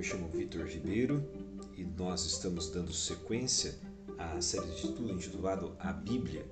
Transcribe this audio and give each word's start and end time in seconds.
me 0.00 0.06
chamo 0.06 0.30
Vitor 0.32 0.64
Ribeiro 0.64 1.22
e 1.76 1.84
nós 1.84 2.24
estamos 2.24 2.70
dando 2.70 2.90
sequência 2.90 3.74
à 4.16 4.40
série 4.40 4.68
de 4.68 4.76
estudo 4.76 5.12
intitulado 5.12 5.76
A 5.78 5.92
Bíblia. 5.92 6.46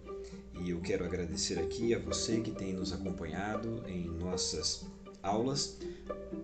E 0.61 0.69
eu 0.69 0.83
quero 0.83 1.03
agradecer 1.03 1.59
aqui 1.59 1.95
a 1.95 1.99
você 1.99 2.43
que 2.43 2.51
tem 2.51 2.75
nos 2.75 2.93
acompanhado 2.93 3.83
em 3.87 4.07
nossas 4.07 4.85
aulas, 5.23 5.79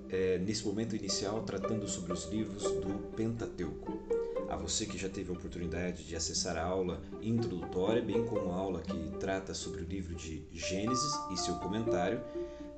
é, 0.08 0.38
nesse 0.38 0.64
momento 0.64 0.96
inicial 0.96 1.42
tratando 1.42 1.86
sobre 1.86 2.10
os 2.10 2.24
livros 2.30 2.62
do 2.62 3.12
Pentateuco. 3.14 4.00
A 4.48 4.56
você 4.56 4.86
que 4.86 4.96
já 4.96 5.10
teve 5.10 5.28
a 5.28 5.34
oportunidade 5.34 6.06
de 6.06 6.16
acessar 6.16 6.56
a 6.56 6.64
aula 6.64 7.02
introdutória, 7.20 8.00
bem 8.00 8.24
como 8.24 8.50
a 8.50 8.54
aula 8.54 8.80
que 8.80 9.10
trata 9.18 9.52
sobre 9.52 9.82
o 9.82 9.84
livro 9.84 10.14
de 10.14 10.42
Gênesis 10.50 11.12
e 11.30 11.36
seu 11.36 11.56
comentário, 11.56 12.22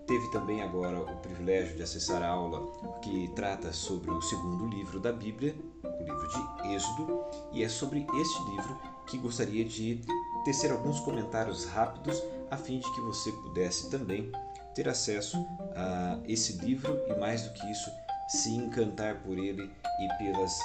Teve 0.06 0.28
também 0.30 0.62
agora 0.62 1.01
o 1.01 1.16
privilégio 1.16 1.77
de 1.77 1.83
acessar 1.83 2.23
a 2.23 2.28
aula 2.28 2.65
que 3.02 3.28
trata 3.34 3.73
sobre 3.73 4.09
o 4.10 4.23
segundo 4.23 4.69
livro 4.69 5.01
da 5.01 5.12
Bíblia, 5.12 5.56
o 5.82 6.05
livro 6.05 6.29
de 6.29 6.74
Êxodo, 6.74 7.24
e 7.52 7.65
é 7.65 7.69
sobre 7.69 8.06
este 8.20 8.42
livro 8.51 8.80
que 9.09 9.19
gostaria 9.19 9.65
de 9.65 10.01
tecer 10.45 10.70
alguns 10.70 11.01
comentários 11.01 11.65
rápidos 11.65 12.23
a 12.48 12.56
fim 12.56 12.79
de 12.79 12.95
que 12.95 13.01
você 13.01 13.32
pudesse 13.32 13.91
também 13.91 14.30
ter 14.77 14.88
acesso 14.88 15.45
a 15.74 16.20
esse 16.29 16.52
livro 16.65 17.01
e 17.09 17.18
mais 17.18 17.43
do 17.43 17.52
que 17.52 17.68
isso, 17.68 17.91
se 18.29 18.51
encantar 18.51 19.23
por 19.23 19.37
ele 19.37 19.68
e 20.01 20.18
pelas 20.18 20.57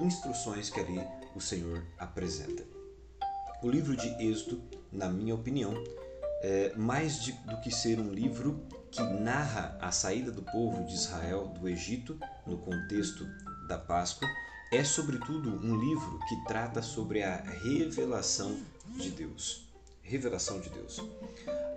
instruções 0.00 0.70
que 0.70 0.78
ali 0.78 1.04
o 1.34 1.40
Senhor 1.40 1.82
apresenta. 1.98 2.62
O 3.60 3.68
livro 3.68 3.96
de 3.96 4.08
Êxodo, 4.22 4.62
na 4.92 5.08
minha 5.08 5.34
opinião, 5.34 5.74
é 6.42 6.72
mais 6.76 7.22
de, 7.22 7.32
do 7.32 7.60
que 7.60 7.70
ser 7.70 7.98
um 7.98 8.10
livro 8.10 8.62
que 8.94 9.02
narra 9.02 9.76
a 9.80 9.90
saída 9.90 10.30
do 10.30 10.42
povo 10.42 10.84
de 10.84 10.94
Israel 10.94 11.48
do 11.48 11.68
Egito 11.68 12.16
no 12.46 12.58
contexto 12.58 13.26
da 13.66 13.76
Páscoa, 13.76 14.28
é 14.72 14.84
sobretudo 14.84 15.50
um 15.50 15.76
livro 15.76 16.20
que 16.28 16.44
trata 16.44 16.80
sobre 16.80 17.24
a 17.24 17.36
revelação 17.36 18.56
de 18.96 19.10
Deus. 19.10 19.66
Revelação 20.00 20.60
de 20.60 20.70
Deus. 20.70 21.02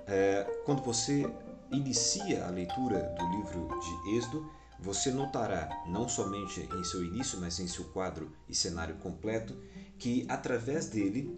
É, 0.05 0.43
quando 0.63 0.83
você 0.83 1.27
inicia 1.71 2.45
a 2.45 2.51
leitura 2.51 3.15
do 3.17 3.29
livro 3.31 3.67
de 3.79 4.15
Êxodo, 4.15 4.51
você 4.79 5.09
notará, 5.09 5.69
não 5.87 6.07
somente 6.07 6.69
em 6.71 6.83
seu 6.83 7.03
início, 7.03 7.39
mas 7.39 7.59
em 7.59 7.67
seu 7.67 7.85
quadro 7.85 8.31
e 8.47 8.53
cenário 8.53 8.95
completo, 8.97 9.57
que 9.97 10.23
através 10.29 10.87
dele 10.87 11.35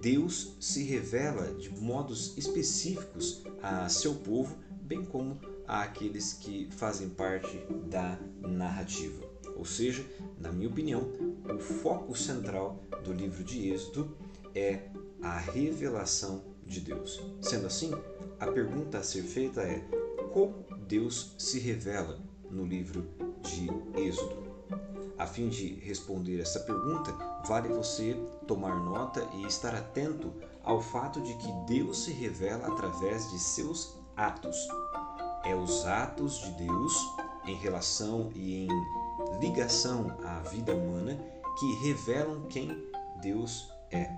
Deus 0.00 0.56
se 0.58 0.82
revela 0.84 1.52
de 1.54 1.68
modos 1.68 2.36
específicos 2.38 3.42
a 3.62 3.88
seu 3.90 4.14
povo 4.14 4.56
bem 4.82 5.04
como 5.04 5.38
àqueles 5.66 6.34
que 6.34 6.68
fazem 6.72 7.08
parte 7.08 7.56
da 7.88 8.18
narrativa. 8.40 9.22
Ou 9.56 9.64
seja, 9.64 10.04
na 10.38 10.50
minha 10.50 10.68
opinião, 10.68 11.08
o 11.44 11.58
foco 11.58 12.16
central 12.16 12.82
do 13.04 13.12
livro 13.12 13.44
de 13.44 13.70
Êxodo 13.70 14.16
é 14.54 14.88
a 15.22 15.38
revelação 15.38 16.42
de 16.66 16.80
Deus. 16.80 17.22
Sendo 17.40 17.66
assim, 17.66 17.92
a 18.40 18.46
pergunta 18.46 18.98
a 18.98 19.02
ser 19.02 19.22
feita 19.22 19.62
é: 19.62 19.78
como 20.32 20.64
Deus 20.88 21.34
se 21.38 21.58
revela 21.58 22.18
no 22.50 22.64
livro 22.64 23.06
de 23.42 23.68
Êxodo? 24.00 24.42
A 25.18 25.26
fim 25.26 25.48
de 25.48 25.74
responder 25.74 26.40
essa 26.40 26.58
pergunta, 26.60 27.12
vale 27.46 27.68
você 27.68 28.16
tomar 28.48 28.74
nota 28.82 29.24
e 29.34 29.46
estar 29.46 29.74
atento 29.74 30.32
ao 30.64 30.80
fato 30.80 31.20
de 31.20 31.34
que 31.34 31.52
Deus 31.66 32.04
se 32.04 32.12
revela 32.12 32.66
através 32.66 33.30
de 33.30 33.38
seus 33.38 34.01
atos. 34.16 34.56
É 35.44 35.54
os 35.54 35.84
atos 35.86 36.38
de 36.40 36.50
Deus 36.52 36.92
em 37.44 37.56
relação 37.56 38.30
e 38.34 38.66
em 38.66 39.40
ligação 39.40 40.16
à 40.24 40.40
vida 40.40 40.74
humana 40.74 41.18
que 41.58 41.86
revelam 41.86 42.46
quem 42.48 42.70
Deus 43.20 43.70
é. 43.90 44.10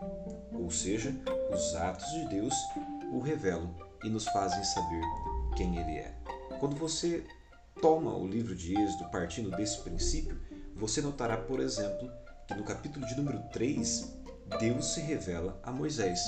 Ou 0.52 0.70
seja, 0.70 1.14
os 1.52 1.74
atos 1.74 2.10
de 2.12 2.28
Deus 2.28 2.54
o 3.12 3.20
revelam 3.20 3.74
e 4.04 4.08
nos 4.08 4.24
fazem 4.28 4.62
saber 4.64 5.02
quem 5.56 5.76
Ele 5.76 5.98
é. 5.98 6.14
Quando 6.60 6.76
você 6.76 7.24
toma 7.80 8.14
o 8.14 8.26
livro 8.26 8.54
de 8.54 8.78
Êxodo 8.78 9.10
partindo 9.10 9.50
desse 9.50 9.80
princípio, 9.80 10.40
você 10.74 11.00
notará, 11.00 11.36
por 11.36 11.60
exemplo, 11.60 12.10
que 12.46 12.54
no 12.54 12.64
capítulo 12.64 13.06
de 13.06 13.16
número 13.16 13.40
3, 13.52 14.12
Deus 14.58 14.94
se 14.94 15.00
revela 15.00 15.58
a 15.62 15.72
Moisés. 15.72 16.20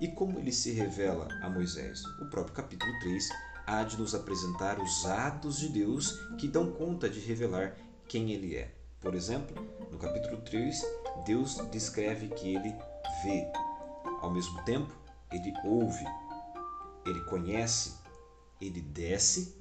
E 0.00 0.06
como 0.06 0.38
ele 0.38 0.52
se 0.52 0.70
revela 0.70 1.26
a 1.42 1.50
Moisés? 1.50 2.04
O 2.20 2.26
próprio 2.26 2.54
capítulo 2.54 2.92
3 3.00 3.28
há 3.66 3.82
de 3.82 3.98
nos 3.98 4.14
apresentar 4.14 4.80
os 4.80 5.04
atos 5.04 5.58
de 5.58 5.68
Deus 5.68 6.12
que 6.38 6.46
dão 6.46 6.70
conta 6.70 7.10
de 7.10 7.18
revelar 7.18 7.76
quem 8.06 8.30
ele 8.30 8.54
é. 8.54 8.72
Por 9.00 9.14
exemplo, 9.14 9.60
no 9.90 9.98
capítulo 9.98 10.40
3, 10.42 10.82
Deus 11.26 11.58
descreve 11.72 12.28
que 12.28 12.54
ele 12.54 12.72
vê. 13.24 13.50
Ao 14.20 14.32
mesmo 14.32 14.62
tempo, 14.64 14.96
ele 15.32 15.52
ouve, 15.64 16.04
ele 17.04 17.20
conhece, 17.24 17.94
ele 18.60 18.80
desce, 18.80 19.56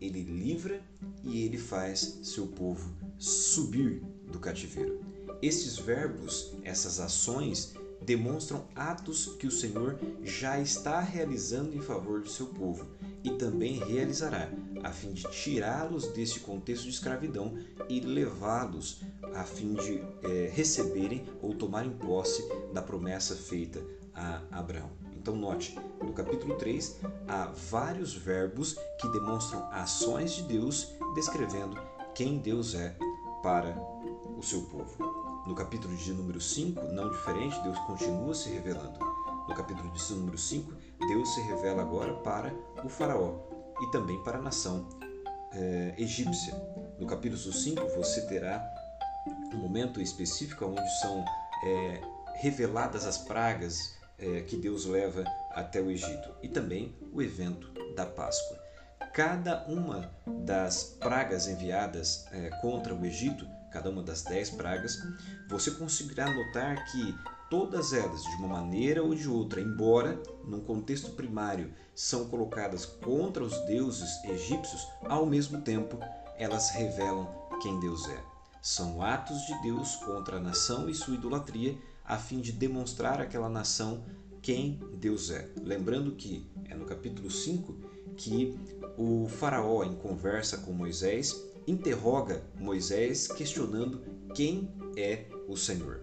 ele 0.00 0.22
livra 0.22 0.80
e 1.24 1.44
ele 1.44 1.58
faz 1.58 2.20
seu 2.22 2.46
povo 2.46 2.94
subir 3.18 4.02
do 4.30 4.38
cativeiro. 4.38 5.00
Estes 5.42 5.78
verbos, 5.78 6.52
essas 6.64 7.00
ações, 7.00 7.74
demonstram 8.02 8.64
atos 8.74 9.26
que 9.38 9.46
o 9.46 9.50
Senhor 9.50 9.98
já 10.22 10.60
está 10.60 11.00
realizando 11.00 11.76
em 11.76 11.80
favor 11.80 12.20
do 12.20 12.28
seu 12.28 12.46
povo 12.46 12.86
e 13.22 13.30
também 13.30 13.78
realizará, 13.78 14.50
a 14.82 14.90
fim 14.90 15.12
de 15.12 15.22
tirá-los 15.30 16.08
deste 16.08 16.40
contexto 16.40 16.84
de 16.84 16.90
escravidão 16.90 17.58
e 17.88 18.00
levá-los 18.00 19.02
a 19.34 19.44
fim 19.44 19.74
de 19.74 20.02
é, 20.22 20.50
receberem 20.52 21.24
ou 21.42 21.54
tomarem 21.54 21.90
posse 21.90 22.42
da 22.72 22.80
promessa 22.80 23.34
feita 23.36 23.82
a 24.14 24.42
Abraão. 24.50 24.90
Então, 25.16 25.36
note, 25.36 25.78
no 26.02 26.12
capítulo 26.14 26.56
3 26.56 26.98
há 27.28 27.46
vários 27.46 28.14
verbos 28.14 28.74
que 28.98 29.08
demonstram 29.08 29.68
ações 29.70 30.32
de 30.32 30.42
Deus 30.44 30.94
descrevendo 31.14 31.78
quem 32.14 32.38
Deus 32.38 32.74
é 32.74 32.96
para 33.42 33.76
o 34.36 34.42
seu 34.42 34.62
povo. 34.62 35.09
No 35.50 35.56
capítulo 35.56 35.96
de 35.96 36.12
número 36.12 36.40
5, 36.40 36.80
não 36.92 37.10
diferente, 37.10 37.60
Deus 37.64 37.76
continua 37.80 38.32
se 38.32 38.48
revelando. 38.50 39.00
No 39.48 39.52
capítulo 39.52 39.90
de 39.90 40.12
número 40.14 40.38
5, 40.38 40.72
Deus 41.08 41.34
se 41.34 41.40
revela 41.40 41.82
agora 41.82 42.14
para 42.18 42.54
o 42.84 42.88
Faraó 42.88 43.40
e 43.82 43.90
também 43.90 44.22
para 44.22 44.38
a 44.38 44.40
nação 44.40 44.88
é, 45.52 45.96
egípcia. 45.98 46.54
No 47.00 47.04
capítulo 47.04 47.52
5, 47.52 47.84
você 47.96 48.28
terá 48.28 48.64
um 49.52 49.56
momento 49.56 50.00
específico 50.00 50.66
onde 50.66 50.88
são 51.00 51.24
é, 51.64 52.00
reveladas 52.36 53.04
as 53.04 53.18
pragas 53.18 53.76
é, 54.20 54.42
que 54.42 54.56
Deus 54.56 54.84
leva 54.84 55.24
até 55.50 55.80
o 55.80 55.90
Egito 55.90 56.32
e 56.44 56.48
também 56.48 56.94
o 57.12 57.20
evento 57.20 57.72
da 57.96 58.06
Páscoa. 58.06 58.56
Cada 59.12 59.66
uma 59.66 60.12
das 60.44 60.96
pragas 61.00 61.48
enviadas 61.48 62.24
contra 62.62 62.94
o 62.94 63.04
Egito 63.04 63.44
cada 63.70 63.90
uma 63.90 64.02
das 64.02 64.22
dez 64.22 64.50
pragas, 64.50 64.98
você 65.48 65.70
conseguirá 65.70 66.32
notar 66.32 66.84
que 66.86 67.14
todas 67.48 67.92
elas, 67.92 68.22
de 68.22 68.36
uma 68.36 68.48
maneira 68.48 69.02
ou 69.02 69.14
de 69.14 69.28
outra, 69.28 69.60
embora 69.60 70.20
num 70.44 70.60
contexto 70.60 71.12
primário 71.12 71.72
são 71.94 72.28
colocadas 72.28 72.84
contra 72.84 73.42
os 73.42 73.56
deuses 73.66 74.22
egípcios, 74.24 74.86
ao 75.04 75.26
mesmo 75.26 75.60
tempo 75.60 75.98
elas 76.36 76.70
revelam 76.70 77.28
quem 77.60 77.78
Deus 77.80 78.08
é. 78.08 78.22
São 78.62 79.02
atos 79.02 79.46
de 79.46 79.62
Deus 79.62 79.96
contra 79.96 80.36
a 80.36 80.40
nação 80.40 80.88
e 80.88 80.94
sua 80.94 81.14
idolatria, 81.14 81.76
a 82.04 82.16
fim 82.16 82.40
de 82.40 82.52
demonstrar 82.52 83.20
àquela 83.20 83.48
nação 83.48 84.04
quem 84.42 84.80
Deus 84.94 85.30
é. 85.30 85.50
Lembrando 85.62 86.12
que 86.12 86.46
é 86.68 86.74
no 86.74 86.86
capítulo 86.86 87.30
5 87.30 87.74
que 88.16 88.58
o 88.96 89.28
Faraó, 89.28 89.82
em 89.82 89.94
conversa 89.96 90.58
com 90.58 90.72
Moisés, 90.72 91.34
interroga 91.66 92.42
Moisés 92.58 93.26
questionando 93.26 94.00
quem 94.34 94.70
é 94.96 95.24
o 95.48 95.56
Senhor. 95.56 96.00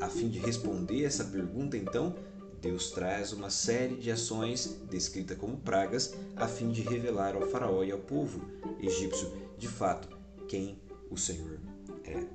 A 0.00 0.08
fim 0.08 0.28
de 0.28 0.38
responder 0.38 1.04
essa 1.04 1.24
pergunta, 1.24 1.76
então, 1.76 2.14
Deus 2.60 2.90
traz 2.90 3.32
uma 3.32 3.50
série 3.50 3.96
de 3.96 4.10
ações 4.10 4.80
descritas 4.90 5.38
como 5.38 5.56
pragas 5.58 6.14
a 6.36 6.46
fim 6.46 6.70
de 6.70 6.82
revelar 6.82 7.34
ao 7.34 7.42
faraó 7.48 7.84
e 7.84 7.92
ao 7.92 7.98
povo 7.98 8.40
egípcio 8.80 9.30
de 9.56 9.68
fato 9.68 10.08
quem 10.48 10.80
o 11.10 11.16
Senhor 11.16 11.58
é. 12.04 12.26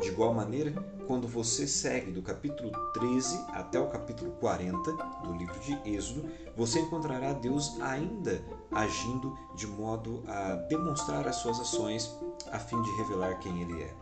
De 0.00 0.08
igual 0.08 0.32
maneira, 0.32 0.72
quando 1.06 1.26
você 1.26 1.66
segue 1.66 2.12
do 2.12 2.22
capítulo 2.22 2.70
13 2.92 3.36
até 3.48 3.80
o 3.80 3.88
capítulo 3.88 4.32
40 4.32 4.92
do 5.24 5.32
livro 5.34 5.58
de 5.60 5.78
Êxodo, 5.90 6.28
você 6.56 6.80
encontrará 6.80 7.32
Deus 7.32 7.80
ainda 7.80 8.42
agindo 8.70 9.36
de 9.54 9.66
modo 9.66 10.22
a 10.26 10.54
demonstrar 10.68 11.26
as 11.26 11.36
suas 11.36 11.58
ações 11.60 12.14
a 12.52 12.58
fim 12.58 12.80
de 12.82 12.90
revelar 12.96 13.38
quem 13.40 13.62
ele 13.62 13.82
é. 13.82 13.94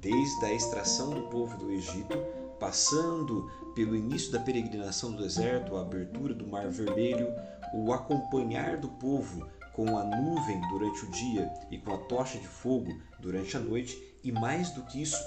Desde 0.00 0.44
a 0.44 0.52
extração 0.52 1.10
do 1.10 1.22
povo 1.22 1.56
do 1.56 1.70
Egito, 1.70 2.16
passando 2.58 3.50
pelo 3.74 3.96
início 3.96 4.32
da 4.32 4.40
peregrinação 4.40 5.12
do 5.12 5.22
deserto, 5.22 5.76
a 5.76 5.82
abertura 5.82 6.34
do 6.34 6.46
Mar 6.46 6.68
Vermelho, 6.68 7.28
o 7.74 7.92
acompanhar 7.92 8.76
do 8.78 8.88
povo 8.88 9.46
com 9.74 9.98
a 9.98 10.04
nuvem 10.04 10.60
durante 10.70 11.04
o 11.04 11.10
dia 11.10 11.52
e 11.70 11.76
com 11.76 11.92
a 11.92 11.98
tocha 11.98 12.38
de 12.38 12.48
fogo 12.48 12.98
durante 13.20 13.56
a 13.56 13.60
noite, 13.60 14.02
e 14.24 14.32
mais 14.32 14.70
do 14.70 14.82
que 14.82 15.02
isso, 15.02 15.22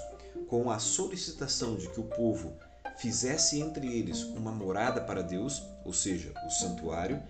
com 0.48 0.70
a 0.70 0.78
solicitação 0.78 1.76
de 1.76 1.88
que 1.88 2.00
o 2.00 2.04
povo 2.04 2.52
fizesse 2.96 3.60
entre 3.60 3.86
eles 3.86 4.24
uma 4.24 4.50
morada 4.50 5.00
para 5.00 5.22
Deus, 5.22 5.62
ou 5.84 5.92
seja, 5.92 6.34
o 6.44 6.50
santuário, 6.50 7.22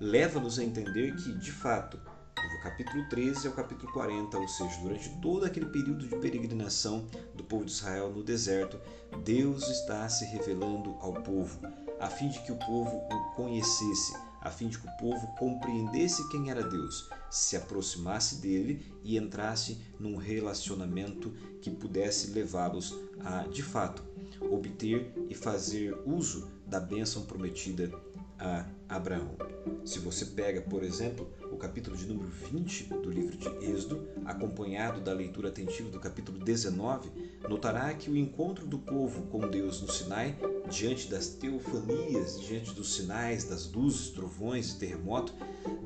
leva-nos 0.00 0.58
a 0.58 0.64
entender 0.64 1.14
que, 1.16 1.32
de 1.32 1.52
fato, 1.52 1.98
do 2.36 2.62
capítulo 2.62 3.08
13 3.08 3.48
ao 3.48 3.54
capítulo 3.54 3.92
40, 3.92 4.38
ou 4.38 4.48
seja, 4.48 4.80
durante 4.80 5.08
todo 5.20 5.44
aquele 5.44 5.66
período 5.66 6.06
de 6.06 6.16
peregrinação 6.16 7.06
do 7.34 7.42
povo 7.42 7.64
de 7.64 7.72
Israel 7.72 8.10
no 8.10 8.22
deserto, 8.22 8.78
Deus 9.24 9.68
está 9.68 10.08
se 10.08 10.24
revelando 10.26 10.90
ao 11.00 11.14
povo, 11.14 11.58
a 11.98 12.08
fim 12.08 12.28
de 12.28 12.38
que 12.40 12.52
o 12.52 12.56
povo 12.56 13.08
o 13.10 13.34
conhecesse, 13.34 14.14
a 14.40 14.50
fim 14.50 14.68
de 14.68 14.78
que 14.78 14.86
o 14.86 14.96
povo 14.98 15.26
compreendesse 15.38 16.28
quem 16.28 16.50
era 16.50 16.62
Deus, 16.62 17.08
se 17.30 17.56
aproximasse 17.56 18.36
dele 18.36 18.92
e 19.02 19.16
entrasse 19.16 19.80
num 19.98 20.16
relacionamento 20.16 21.30
que 21.60 21.70
pudesse 21.70 22.30
levá-los 22.30 22.94
a, 23.20 23.42
de 23.48 23.62
fato, 23.62 24.04
obter 24.50 25.12
e 25.28 25.34
fazer 25.34 25.98
uso 26.06 26.48
da 26.66 26.78
bênção 26.78 27.24
prometida 27.24 27.90
a 28.38 28.66
Abraão. 28.88 29.36
Se 29.84 29.98
você 29.98 30.26
pega, 30.26 30.60
por 30.60 30.82
exemplo, 30.82 31.28
o 31.50 31.56
capítulo 31.56 31.96
de 31.96 32.06
número 32.06 32.28
20 32.28 32.84
do 32.84 33.10
livro 33.10 33.36
de 33.36 33.48
Êxodo, 33.64 34.06
acompanhado 34.24 35.00
da 35.00 35.12
leitura 35.12 35.48
atentiva 35.48 35.88
do 35.90 36.00
capítulo 36.00 36.38
19, 36.38 37.10
notará 37.48 37.92
que 37.94 38.10
o 38.10 38.16
encontro 38.16 38.66
do 38.66 38.78
povo 38.78 39.22
com 39.24 39.48
Deus 39.48 39.80
no 39.80 39.90
Sinai, 39.90 40.36
diante 40.68 41.08
das 41.08 41.28
teofanias, 41.28 42.40
diante 42.40 42.72
dos 42.72 42.94
sinais, 42.96 43.44
das 43.44 43.70
luzes, 43.70 44.10
trovões 44.10 44.72
e 44.72 44.78
terremoto, 44.78 45.32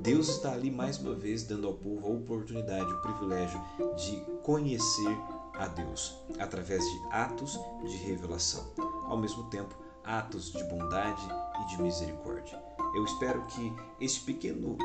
Deus 0.02 0.28
está 0.28 0.52
ali 0.52 0.70
mais 0.70 0.98
uma 0.98 1.14
vez 1.14 1.42
dando 1.42 1.66
ao 1.66 1.74
povo 1.74 2.06
a 2.06 2.10
oportunidade, 2.10 2.92
o 2.92 3.02
privilégio 3.02 3.60
de 3.96 4.16
conhecer 4.42 5.16
a 5.54 5.68
Deus 5.68 6.16
através 6.38 6.82
de 6.82 7.00
atos 7.10 7.58
de 7.82 7.96
revelação. 7.98 8.72
Ao 9.04 9.18
mesmo 9.18 9.44
tempo, 9.50 9.76
atos 10.10 10.52
de 10.52 10.64
bondade 10.64 11.22
e 11.62 11.66
de 11.66 11.82
misericórdia. 11.82 12.60
Eu 12.94 13.04
espero 13.04 13.46
que 13.46 13.72
esse 14.00 14.20
pequeno, 14.20 14.76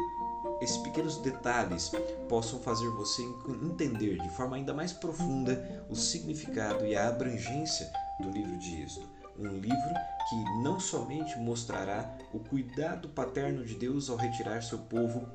esses 0.62 0.77
pequenos 0.77 1.18
detalhes 1.18 1.92
possam 2.30 2.60
fazer 2.60 2.88
você 2.89 3.24
entender 3.63 4.22
de 4.22 4.30
forma 4.30 4.56
ainda 4.56 4.74
mais 4.74 4.94
profunda 4.94 5.86
o 5.89 5.95
significado 5.95 6.86
e 6.86 6.95
a 6.95 7.10
abrangência 7.10 7.92
do 8.22 8.30
livro 8.30 8.57
de 8.57 8.81
Êxodo. 8.81 9.10
Um 9.38 9.57
livro 9.57 9.94
que 10.30 10.36
não 10.62 10.80
somente 10.80 11.38
mostrará 11.39 12.16
o 12.31 12.39
cuidado 12.39 13.10
paterno 13.10 13.66
de 13.66 13.75
Deus 13.75 14.10
ao 14.10 14.16
retirar 14.16 14.63
seu 14.63 14.77
povo 14.77 15.27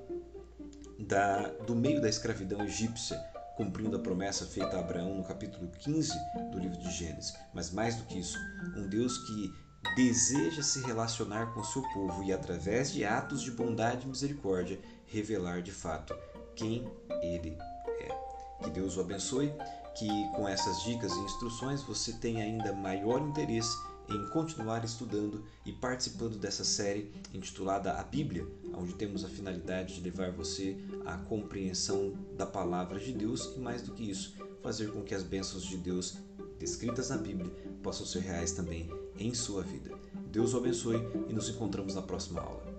da, 0.99 1.49
do 1.67 1.75
meio 1.75 2.01
da 2.01 2.09
escravidão 2.09 2.63
egípcia, 2.63 3.19
cumprindo 3.57 3.97
a 3.97 4.01
promessa 4.01 4.47
feita 4.47 4.77
a 4.77 4.81
Abraão 4.81 5.17
no 5.17 5.25
capítulo 5.25 5.69
15 5.81 6.13
do 6.51 6.59
livro 6.59 6.79
de 6.79 6.91
Gênesis, 6.91 7.35
mas 7.53 7.71
mais 7.71 7.97
do 7.97 8.05
que 8.05 8.19
isso, 8.19 8.39
um 8.77 8.89
Deus 8.89 9.19
que 9.19 9.70
deseja 9.95 10.63
se 10.63 10.81
relacionar 10.81 11.53
com 11.53 11.65
seu 11.65 11.83
povo 11.93 12.23
e, 12.23 12.33
através 12.33 12.93
de 12.93 13.05
atos 13.05 13.43
de 13.43 13.51
bondade 13.51 14.05
e 14.05 14.09
misericórdia, 14.09 14.79
revelar 15.07 15.63
de 15.63 15.73
fato 15.73 16.15
quem 16.55 16.91
ele 17.23 17.57
é. 18.01 18.63
Que 18.63 18.71
Deus 18.71 18.97
o 18.97 19.01
abençoe, 19.01 19.53
que 19.97 20.09
com 20.35 20.49
essas 20.49 20.83
dicas 20.83 21.13
e 21.13 21.19
instruções 21.21 21.83
você 21.83 22.13
tenha 22.13 22.45
ainda 22.45 22.73
maior 22.73 23.21
interesse 23.21 23.75
em 24.09 24.31
continuar 24.31 24.85
estudando 24.85 25.45
e 25.65 25.73
participando 25.73 26.37
dessa 26.37 26.65
série 26.65 27.13
intitulada 27.33 27.93
A 27.93 28.03
Bíblia, 28.03 28.47
onde 28.75 28.95
temos 28.95 29.25
a 29.25 29.29
finalidade 29.29 29.95
de 29.95 30.01
levar 30.01 30.33
você 30.33 30.77
à 31.07 31.17
compreensão 31.17 32.15
da 32.37 32.45
palavra 32.45 32.99
de 32.99 33.13
Deus 33.13 33.53
e, 33.57 33.61
mais 33.61 33.83
do 33.83 33.93
que 33.93 34.11
isso, 34.11 34.37
fazer 34.63 34.93
com 34.93 35.03
que 35.03 35.15
as 35.15 35.23
bênçãos 35.23 35.65
de 35.65 35.77
Deus 35.77 36.19
descritas 36.59 37.09
na 37.09 37.17
Bíblia 37.17 37.51
possam 37.83 38.05
ser 38.05 38.21
reais 38.21 38.53
também 38.53 38.91
em 39.21 39.35
sua 39.35 39.63
vida. 39.63 39.91
Deus 40.33 40.55
o 40.55 40.57
abençoe 40.57 40.97
e 41.29 41.33
nos 41.33 41.49
encontramos 41.49 41.95
na 41.95 42.03
próxima 42.03 42.41
aula. 42.41 42.70